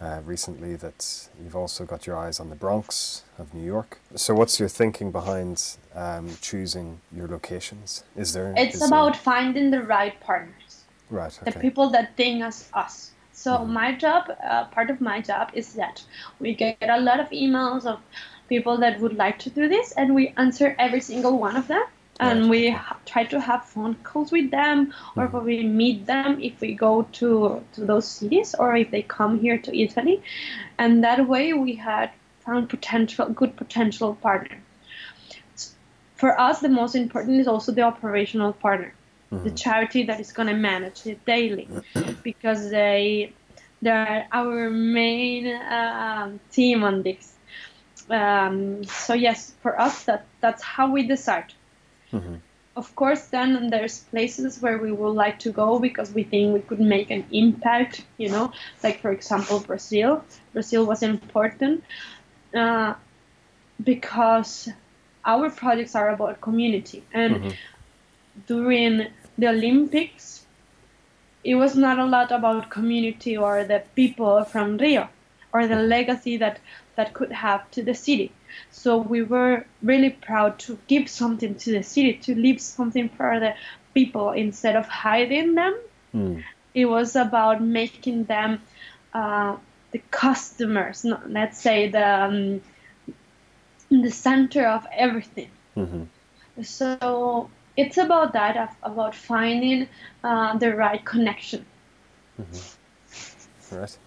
[0.00, 4.00] uh, recently that you've also got your eyes on the Bronx of New York.
[4.16, 8.04] So, what's your thinking behind um, choosing your locations?
[8.16, 8.52] Is there?
[8.56, 10.84] It's is there- about finding the right partners.
[11.10, 11.38] right.
[11.44, 13.10] the people that think as us.
[13.32, 13.68] So Mhm.
[13.68, 16.02] my job, uh, part of my job is that
[16.40, 17.98] we get a lot of emails of
[18.48, 21.84] people that would like to do this, and we answer every single one of them.
[22.20, 25.40] And Right, we ha- try to have phone calls with them, or Mhm.
[25.40, 29.58] we meet them if we go to to those cities, or if they come here
[29.58, 30.22] to Italy,
[30.78, 34.58] and that way we had found potential, good potential partner.
[36.16, 38.94] For us, the most important is also the operational partner
[39.42, 39.56] the Mhm.
[39.56, 41.68] charity that is going to manage it daily
[42.22, 43.34] because they
[43.82, 47.34] they're our main um, team on this
[48.10, 51.52] um, so yes for us that that's how we decide
[52.14, 52.40] Mhm.
[52.76, 56.60] of course then there's places where we would like to go because we think we
[56.68, 58.46] could make an impact you know
[58.84, 61.84] like for example brazil brazil was important
[62.62, 62.94] uh,
[63.82, 64.68] because
[65.24, 67.54] our projects are about community and Mhm.
[68.46, 69.06] during
[69.38, 70.46] the Olympics,
[71.44, 75.08] it was not a lot about community or the people from Rio
[75.52, 76.58] or the legacy that
[76.96, 78.32] that could have to the city.
[78.70, 83.40] So we were really proud to give something to the city, to leave something for
[83.40, 83.54] the
[83.94, 85.78] people instead of hiding them.
[86.14, 86.44] Mm.
[86.74, 88.60] It was about making them
[89.12, 89.56] uh,
[89.92, 92.60] the customers, not, let's say the um,
[93.90, 95.50] the center of everything.
[95.76, 96.08] Mhm.
[96.62, 99.88] So it's about that, about finding
[100.22, 101.64] uh, the right connection.
[103.70, 103.98] Right.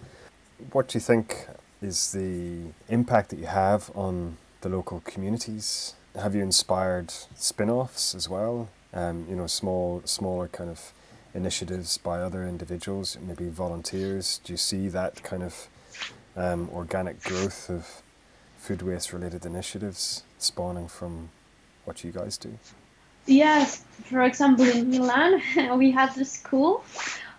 [0.72, 1.48] What do you think
[1.82, 5.94] is the impact that you have on the local communities?
[6.16, 8.70] Have you inspired spin-offs as well?
[8.94, 10.94] Um, you know, small, smaller kind of
[11.34, 14.40] initiatives by other individuals, maybe volunteers.
[14.44, 15.68] Do you see that kind of
[16.36, 18.02] um, organic growth of
[18.58, 21.30] food waste related initiatives spawning from
[21.86, 22.58] what you guys do?
[23.28, 25.42] Yes, for example, in Milan,
[25.78, 26.84] we had the school,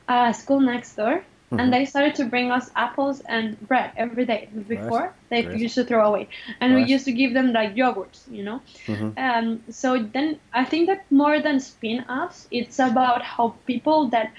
[0.07, 1.61] uh, school next door, Mhm.
[1.61, 4.49] and they started to bring us apples and bread every day.
[4.69, 6.29] Before they used to throw away,
[6.61, 6.85] and Right.
[6.87, 8.61] we used to give them like yogurts, you know.
[8.87, 9.09] Mhm.
[9.27, 14.31] Um, so then I think that more than spin-offs, it's about how people that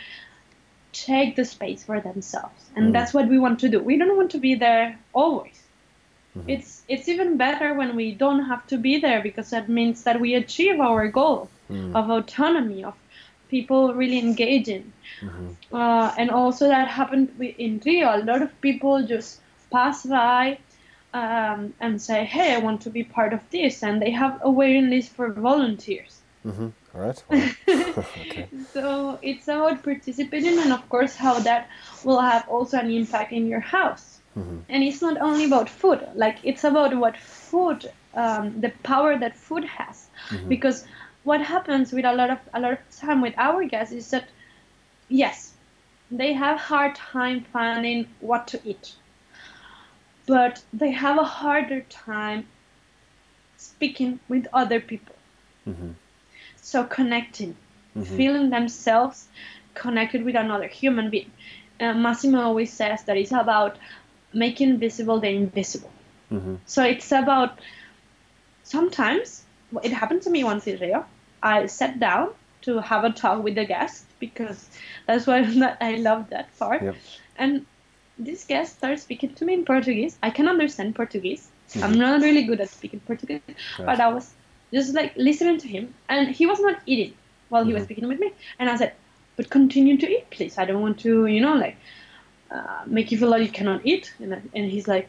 [0.91, 2.93] take the space for themselves, and Mm.
[2.93, 3.79] that's what we want to do.
[3.79, 5.57] We don't want to be there always.
[6.35, 6.45] Mhm.
[6.47, 10.19] It's it's even better when we don't have to be there because that means that
[10.19, 11.95] we achieve our goal Mm.
[11.95, 12.95] of autonomy of
[13.49, 15.55] people really engaging Mhm.
[15.73, 18.07] uh, and also that happened in Rio.
[18.15, 20.57] A lot of people just pass by
[21.13, 24.49] um, and say, "Hey, I want to be part of this," and they have a
[24.51, 26.21] waiting list for volunteers.
[26.45, 26.71] Mhm.
[26.93, 27.23] All right.
[27.29, 28.05] Wow.
[28.21, 28.45] okay.
[28.73, 31.67] So it's about participating, and of course, how that
[32.03, 34.21] will have also an impact in your house.
[34.37, 34.63] Mhm.
[34.69, 39.35] And it's not only about food; like it's about what food, um, the power that
[39.35, 40.09] food has.
[40.29, 40.49] Mhm.
[40.49, 40.85] Because
[41.23, 44.27] what happens with a lot of a lot of time with our guests is that,
[45.07, 45.53] yes,
[46.11, 48.93] they have hard time finding what to eat,
[50.25, 52.47] but they have a harder time
[53.57, 55.15] speaking with other people.
[55.67, 55.95] Mhm.
[56.61, 57.55] So connecting,
[57.95, 58.05] Mhm.
[58.17, 59.27] feeling themselves
[59.73, 61.31] connected with another human being.
[61.79, 63.77] Uh, Massimo always says that it's about
[64.33, 65.91] making visible the invisible.
[66.31, 66.59] Mhm.
[66.65, 67.59] So it's about
[68.63, 69.43] sometimes
[69.83, 71.05] it happened to me once in Rio.
[71.43, 72.29] I sat down
[72.63, 74.69] to have a talk with the guest because
[75.07, 75.37] that's why
[75.81, 76.81] I love that part.
[76.83, 76.95] Yep.
[77.37, 77.65] And
[78.17, 80.17] this guest started speaking to me in Portuguese.
[80.21, 81.49] I can understand Portuguese.
[81.81, 81.97] I'm Mhm.
[81.97, 83.85] not really good at speaking Portuguese, Right.
[83.85, 84.33] but I was
[84.73, 87.13] just like listening to him, and he was not eating
[87.49, 87.85] while he was Mhm.
[87.85, 88.31] speaking with me.
[88.59, 88.93] And I said,
[89.37, 90.57] "But continue to eat, please.
[90.57, 91.77] I don't want to, you know, like
[92.51, 95.07] uh, make you feel like you cannot eat." And I- and he's like,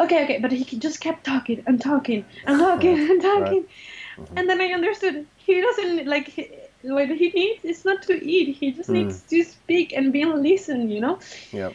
[0.00, 3.64] "Okay, okay," but he just kept talking and talking and talking Right, and talking,
[4.16, 4.28] Mhm.
[4.36, 6.48] and then I understood he doesn't like he,
[6.82, 8.56] what he needs is not to eat.
[8.56, 8.94] He just Mm.
[8.94, 11.18] needs to speak and be listened, you know
[11.52, 11.74] Yep.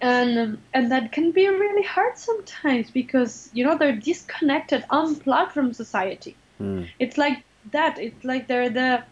[0.00, 5.72] and and that can be really hard sometimes because you know they're disconnected unplugged from
[5.72, 6.88] society Mm.
[6.98, 7.38] it's like
[7.72, 9.02] that it's like they're the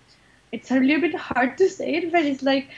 [0.52, 2.68] it's a little bit hard to say it but it's like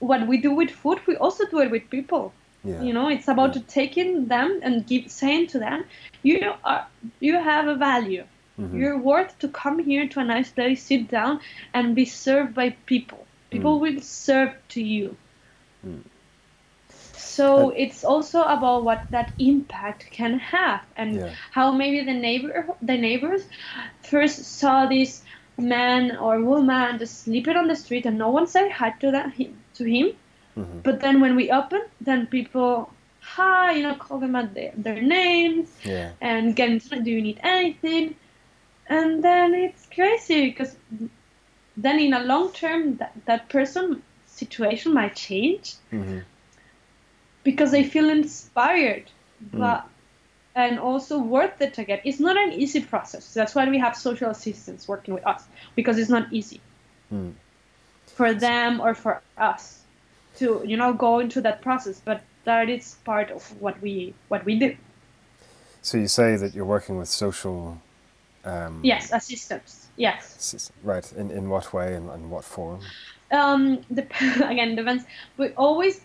[0.00, 2.32] what we do with food we also do it with people
[2.68, 2.82] Yeah.
[2.86, 5.84] you know it's about taking them and give saying to them
[6.22, 6.86] you are
[7.20, 8.24] you have a value
[8.58, 8.78] Mhm.
[8.80, 11.40] you're worth to come here to a nice place sit down
[11.72, 13.80] and be served by people people Mm.
[13.86, 15.16] will serve to you
[15.86, 16.02] Mm.
[17.14, 21.30] so Uh, it's also about what that impact can have and Yeah.
[21.56, 23.42] how maybe the neighbor the neighbors
[24.12, 25.22] first saw this
[25.58, 29.32] man or woman just sleeping on the street and no one said hi to that
[29.74, 30.12] to him
[30.58, 30.82] Mhm.
[30.82, 32.90] but then when we open then people
[33.20, 36.10] hi you know call them at their, their names Yeah.
[36.20, 38.14] and get into do you need anything
[38.88, 40.74] and then it's crazy because
[41.76, 46.22] then in a long term that, that person situation might change Mhm.
[47.44, 49.04] because they feel inspired
[49.44, 49.58] Mm.
[49.60, 49.84] but
[50.56, 54.30] and also worth it again it's not an easy process that's why we have social
[54.30, 55.44] assistants working with us
[55.76, 56.60] because it's not easy
[57.12, 57.32] Mm.
[58.16, 59.77] for them or for us
[60.38, 64.44] to you know go into that process but that is part of what we what
[64.44, 64.76] we do
[65.82, 67.78] So you say that you're working with social.
[68.44, 71.12] Um, yes assistants yes Right.
[71.16, 72.80] In in what way and in what form?
[73.30, 74.02] um the
[74.52, 75.04] again depends
[75.36, 76.00] we always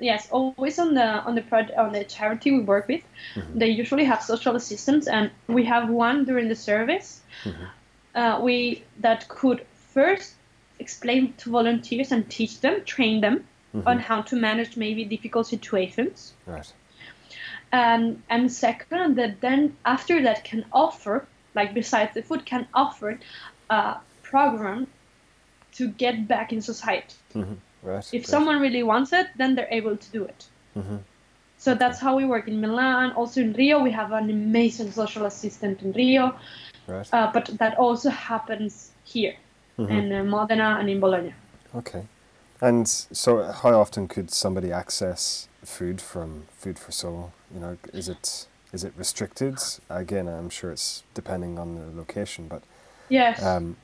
[0.00, 3.02] yes always on the on the project on the charity we work with
[3.34, 3.58] Mhm.
[3.60, 7.08] they usually have social assistants and we have one during the service
[7.44, 7.66] Mhm.
[8.14, 9.60] uh, we that could
[9.94, 10.34] first
[10.78, 13.86] explain to volunteers and teach them train them Mhm.
[13.86, 16.72] on how to manage maybe difficult situations Right.
[17.72, 23.18] um, and second that then after that can offer like besides the food can offer
[23.70, 24.86] a program
[25.72, 27.56] to get back in society Mhm.
[27.82, 28.04] Right.
[28.06, 28.26] if great.
[28.26, 31.00] someone really wants it then they're able to do it Mhm.
[31.58, 35.24] so that's how we work in milan also in rio we have an amazing social
[35.26, 36.34] assistant in rio
[36.86, 37.08] Right.
[37.12, 39.34] uh, but that also happens here
[39.78, 39.90] Mhm.
[39.90, 41.34] in uh, modena and in bologna
[41.74, 42.02] Okay.
[42.60, 47.32] And so, how often could somebody access food from Food for Soul?
[47.54, 49.58] You know, is it is it restricted?
[49.88, 52.62] Again, I'm sure it's depending on the location, but
[53.08, 53.76] yes um,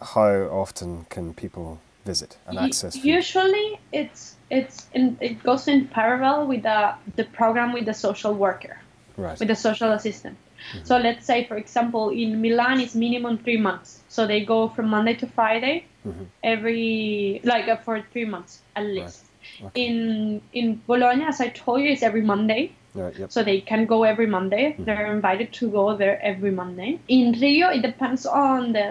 [0.00, 3.04] how often can people visit and access food?
[3.04, 8.34] usually it's it's in, it goes in parallel with the the program with the social
[8.34, 8.78] worker
[9.16, 9.38] Right.
[9.38, 10.36] with the social assistant
[10.84, 14.88] so let's say for example in milan it's minimum three months so they go from
[14.88, 16.26] monday to friday Mhm.
[16.42, 19.24] every like uh, for three months at least
[19.66, 19.84] Okay.
[19.86, 22.62] in in bologna as i told you it's every monday
[22.94, 23.18] Right.
[23.18, 23.32] Yep.
[23.32, 24.76] so they can go every Monday.
[24.78, 26.98] They're invited to go there every Monday.
[27.08, 28.88] In Rio, it depends on the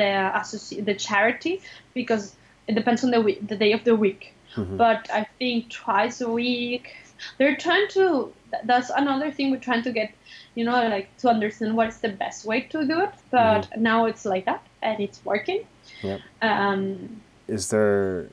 [0.00, 1.62] the associ- the charity
[1.94, 2.36] because
[2.68, 4.34] it depends on the week, the day of the week.
[4.56, 4.76] Mhm.
[4.76, 6.92] But I think twice a week.
[7.38, 8.04] They're trying to.
[8.50, 10.10] Th- That's another thing we're trying to get,
[10.54, 13.14] you know, like to understand what is the best way to do it.
[13.30, 15.66] But now it's like that, and it's working.
[16.02, 16.20] Yep.
[16.42, 18.28] Um, Is there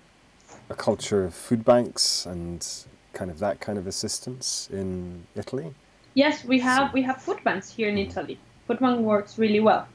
[0.69, 2.65] a culture of food banks and
[3.13, 5.73] kind of that kind of assistance in Italy?
[6.13, 8.37] yes, we have we have food banks here in Italy.
[8.67, 9.87] Food bank works really well.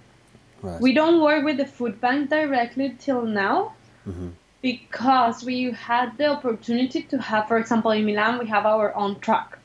[0.63, 0.81] Right.
[0.81, 3.73] We don't work with the food bank directly till now
[4.07, 4.31] Mhm.
[4.63, 9.19] because we had the opportunity to have, for example, in Milan, we have our own
[9.21, 9.59] truck.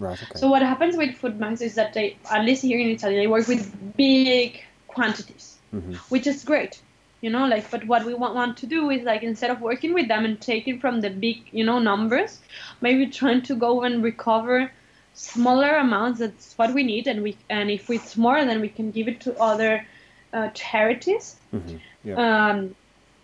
[0.00, 0.20] Right.
[0.22, 0.38] Okay.
[0.40, 3.26] So what happens with food banks is that they, at least here in Italy, they
[3.26, 5.96] work with big quantities, Mhm.
[6.08, 6.82] which is great.
[7.20, 9.92] You know, like, but what we want, want to do is like instead of working
[9.92, 12.40] with them and taking from the big, you know, numbers,
[12.80, 14.70] maybe trying to go and recover
[15.12, 16.20] smaller amounts.
[16.20, 19.20] That's what we need, and we and if it's more, then we can give it
[19.22, 19.86] to other
[20.32, 21.80] uh, charities Mhm.
[22.04, 22.16] Yeah.
[22.24, 22.74] um,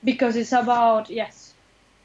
[0.05, 1.46] because it's about yes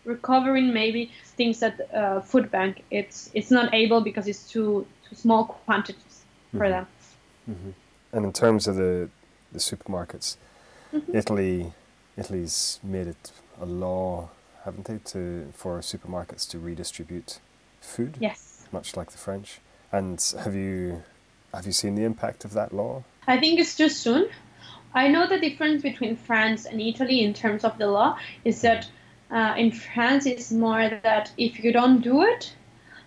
[0.05, 5.15] recovering maybe things that uh, food bank it's it's not able because it's too too
[5.15, 6.23] small quantities
[6.57, 6.87] for them
[8.13, 9.09] And in terms of the
[9.51, 10.37] the supermarkets,
[10.93, 11.15] Mm-hmm.
[11.15, 11.73] Italy,
[12.17, 13.31] Italy's made it
[13.61, 14.29] a law,
[14.65, 17.39] haven't they, to for supermarkets to redistribute
[17.79, 19.59] food, yes much like the French.
[19.91, 21.03] And have you
[21.53, 23.03] have you seen the impact of that law?
[23.27, 24.27] i think it's too soon
[24.93, 28.89] i know the difference between france and italy in terms of the law is that
[29.32, 32.53] uh, in france it's more that if you don't do it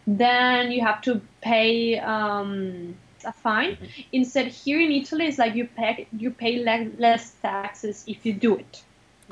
[0.07, 3.77] then you have to pay um, a fine
[4.13, 8.33] instead here in italy it's like you pay you pay le- less taxes if you
[8.33, 8.83] do it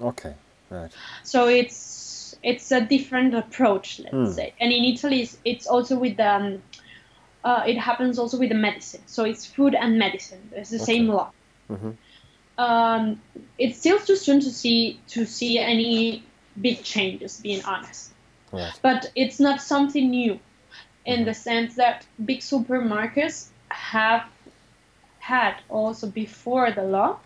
[0.00, 0.34] Okay.
[0.70, 0.90] Right.
[1.22, 4.26] so it's it's a different approach let's Hmm.
[4.26, 6.62] say and in italy it's, it's also with the um,
[7.44, 11.10] uh, it happens also with the medicine so it's food and medicine it's the same
[11.10, 11.12] Okay.
[11.12, 11.30] law
[11.70, 11.96] Mhm.
[12.58, 13.20] um,
[13.58, 16.22] it's still too soon to see to see any
[16.60, 18.12] big changes being honest
[18.52, 18.78] Right.
[18.82, 20.38] but it's not something new
[21.06, 24.22] in the sense that big supermarkets have
[25.18, 27.18] had also before the law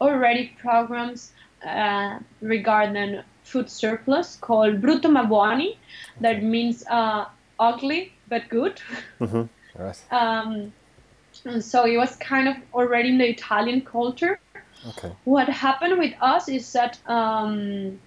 [0.00, 1.32] already programs
[1.66, 5.78] uh, regarding food surplus called brutto ma buoni
[6.20, 7.24] that means uh,
[7.58, 8.80] ugly but good
[9.20, 9.48] Mhm.
[9.78, 10.00] Right.
[10.10, 10.72] um,
[11.44, 14.38] and so it was kind of already in the italian culture
[14.88, 15.12] Okay.
[15.24, 18.00] what happened with us is that um,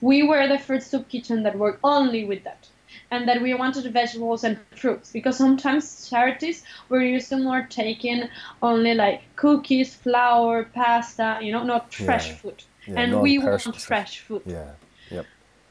[0.00, 2.68] we were the first soup kitchen that worked only with that
[3.10, 8.28] and that we wanted vegetables and fruits because sometimes charities were used to more taking
[8.62, 12.36] only like cookies flour pasta you know not fresh Yeah.
[12.36, 14.72] food Yeah, and we want fresh food Yeah.
[15.10, 15.26] Yep.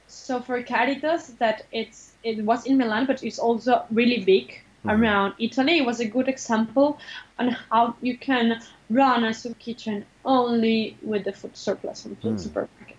[0.07, 5.33] so for Caritas, that it's it was in Milan, but it's also really big around
[5.39, 5.77] Italy.
[5.77, 6.99] It was a good example
[7.37, 12.37] on how you can run a soup kitchen only with the food surplus from the
[12.39, 12.97] supermarket.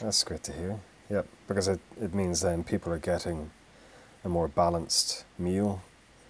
[0.00, 0.78] That's great to hear.
[1.10, 1.26] Yep.
[1.48, 3.50] Because it, it means then people are getting
[4.24, 5.82] a more balanced meal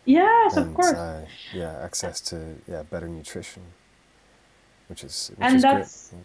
[0.06, 0.92] Yes, and of course.
[0.92, 1.24] Uh,
[1.54, 3.62] yeah, access to yeah better nutrition,
[4.88, 6.24] which is which And is that's- great.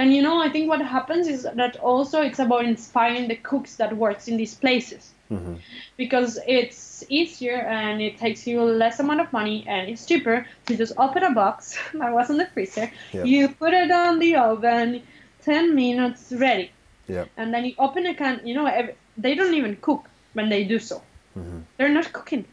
[0.00, 3.76] And you know, I think what happens is that also it's about inspiring the cooks
[3.76, 5.10] that works in these places.
[5.28, 5.54] hmm
[5.96, 10.76] because it's easier and it takes you less amount of money and it's cheaper to
[10.76, 13.26] just open a box that was in the freezer Yep.
[13.26, 15.02] you put it on the oven
[15.50, 16.68] 10 minutes ready
[17.16, 17.28] Yep.
[17.38, 18.88] and then you open a can you know ev
[19.26, 20.02] they don't even cook
[20.38, 20.96] when they do so
[21.34, 22.44] hmm they're not cooking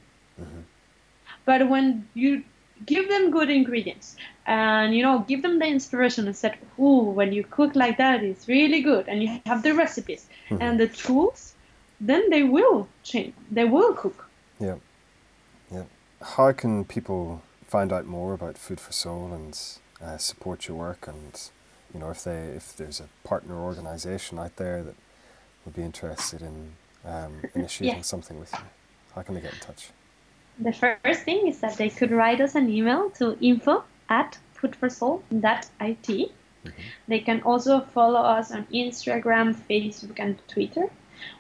[1.50, 2.44] but when you
[2.92, 4.08] give them good ingredients
[4.46, 8.24] and you know give them the inspiration and said ooh when you cook like that
[8.30, 10.28] it's really good and you have the recipes
[10.62, 11.54] and the tools
[12.12, 14.20] then they will change they will cook
[14.60, 14.78] Yeah.
[15.72, 15.88] Yep.
[16.36, 17.42] How can people
[17.74, 19.54] find out more about Food for Soul and
[20.02, 21.08] uh, support your work?
[21.08, 21.34] And
[21.96, 24.96] you know, if they if there's a partner organisation out there that
[25.64, 26.74] would be interested in
[27.06, 28.14] um, initiating Yeah.
[28.14, 28.66] something with you,
[29.16, 29.92] how can they get in touch?
[30.60, 36.32] The first thing is that they could write us an email to info at foodforsoul.it.
[37.08, 40.90] They can also follow us on Instagram, Facebook, and Twitter.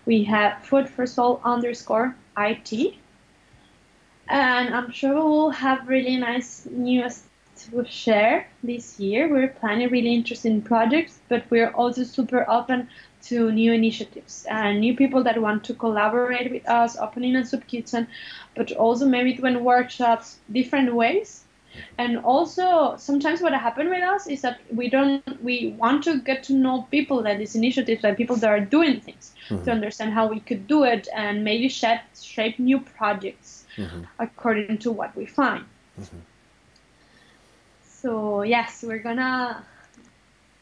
[0.05, 2.93] We have food for soul underscore it.
[4.27, 7.23] And I'm sure we'll have really nice news
[7.57, 9.27] to share this year.
[9.29, 12.89] We're planning really interesting projects, but we're also super open
[13.23, 17.67] to new initiatives and new people that want to collaborate with us, opening a soup
[17.67, 18.07] kitchen,
[18.55, 21.43] but also maybe doing workshops different ways.
[21.97, 26.29] and also sometimes what happened with us is that we don't we want to get
[26.33, 29.63] to know people that these initiatives and people that are doing things Mm-hmm.
[29.65, 34.01] to understand how we could do it and maybe shape, shape new projects Mm-hmm.
[34.19, 35.63] according to what we find
[38.05, 39.65] so yes we're gonna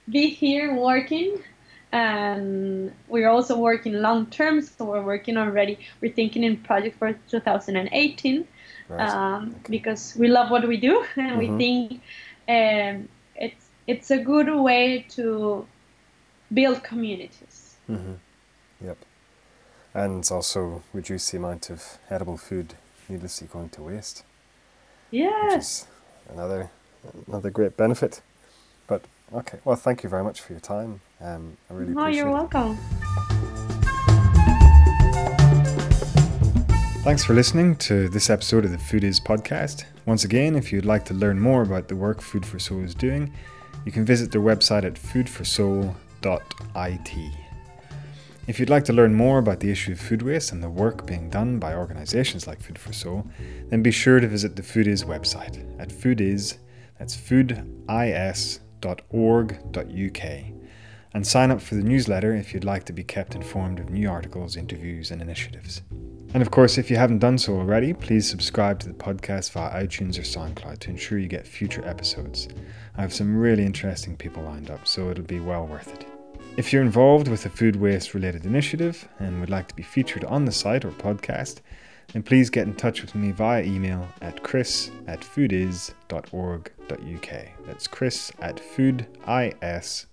[0.10, 1.44] be here working
[1.91, 7.12] and we're also working long term so we're working already we're thinking in project for
[7.30, 8.48] 2018
[8.89, 9.10] Right.
[9.10, 11.58] um, because we love what we do and we Mhm.
[11.58, 12.02] think
[12.48, 15.66] um, it's it's a good way to
[16.54, 17.76] build communities.
[17.88, 18.16] hmm
[18.82, 18.98] Yep.
[19.94, 22.76] And also reduce the amount of edible food
[23.10, 24.24] needlessly going to waste,
[25.12, 25.88] Yes.
[26.30, 26.70] another
[27.28, 28.22] another great benefit.
[28.88, 31.01] But okay, well, thank you very much for your time.
[31.22, 32.32] Um, I really Oh, you're it.
[32.32, 32.78] welcome.
[37.04, 39.84] Thanks for listening to this episode of the Food Is podcast.
[40.06, 42.95] Once again, if you'd like to learn more about the work Food for Soul is
[42.95, 43.34] doing,
[43.86, 47.32] you can visit their website at foodforsoul.it.
[48.47, 51.06] If you'd like to learn more about the issue of food waste and the work
[51.06, 53.28] being done by organizations like Food for Soul,
[53.70, 56.58] then be sure to visit the Food Is website at foodis,
[56.98, 57.84] that's foodis.org.uk,
[61.16, 64.10] and sign up for the newsletter if you'd like to be kept informed of new
[64.10, 65.82] articles, interviews, and initiatives.
[66.34, 69.86] And of course, if you haven't done so already, please subscribe to the podcast via
[69.86, 72.48] iTunes or SoundCloud to ensure you get future episodes.
[72.98, 76.08] I have some really interesting people lined up, so it'll be well worth it.
[76.58, 80.24] If you're involved with a food waste related initiative and would like to be featured
[80.26, 81.62] on the site or podcast,
[82.12, 85.95] then please get in touch with me via email at chris at foodis.org.uk.
[87.66, 90.08] That's chris at foodis.org.uk.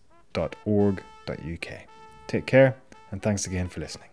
[2.26, 2.76] Take care,
[3.11, 4.10] and thanks again for listening.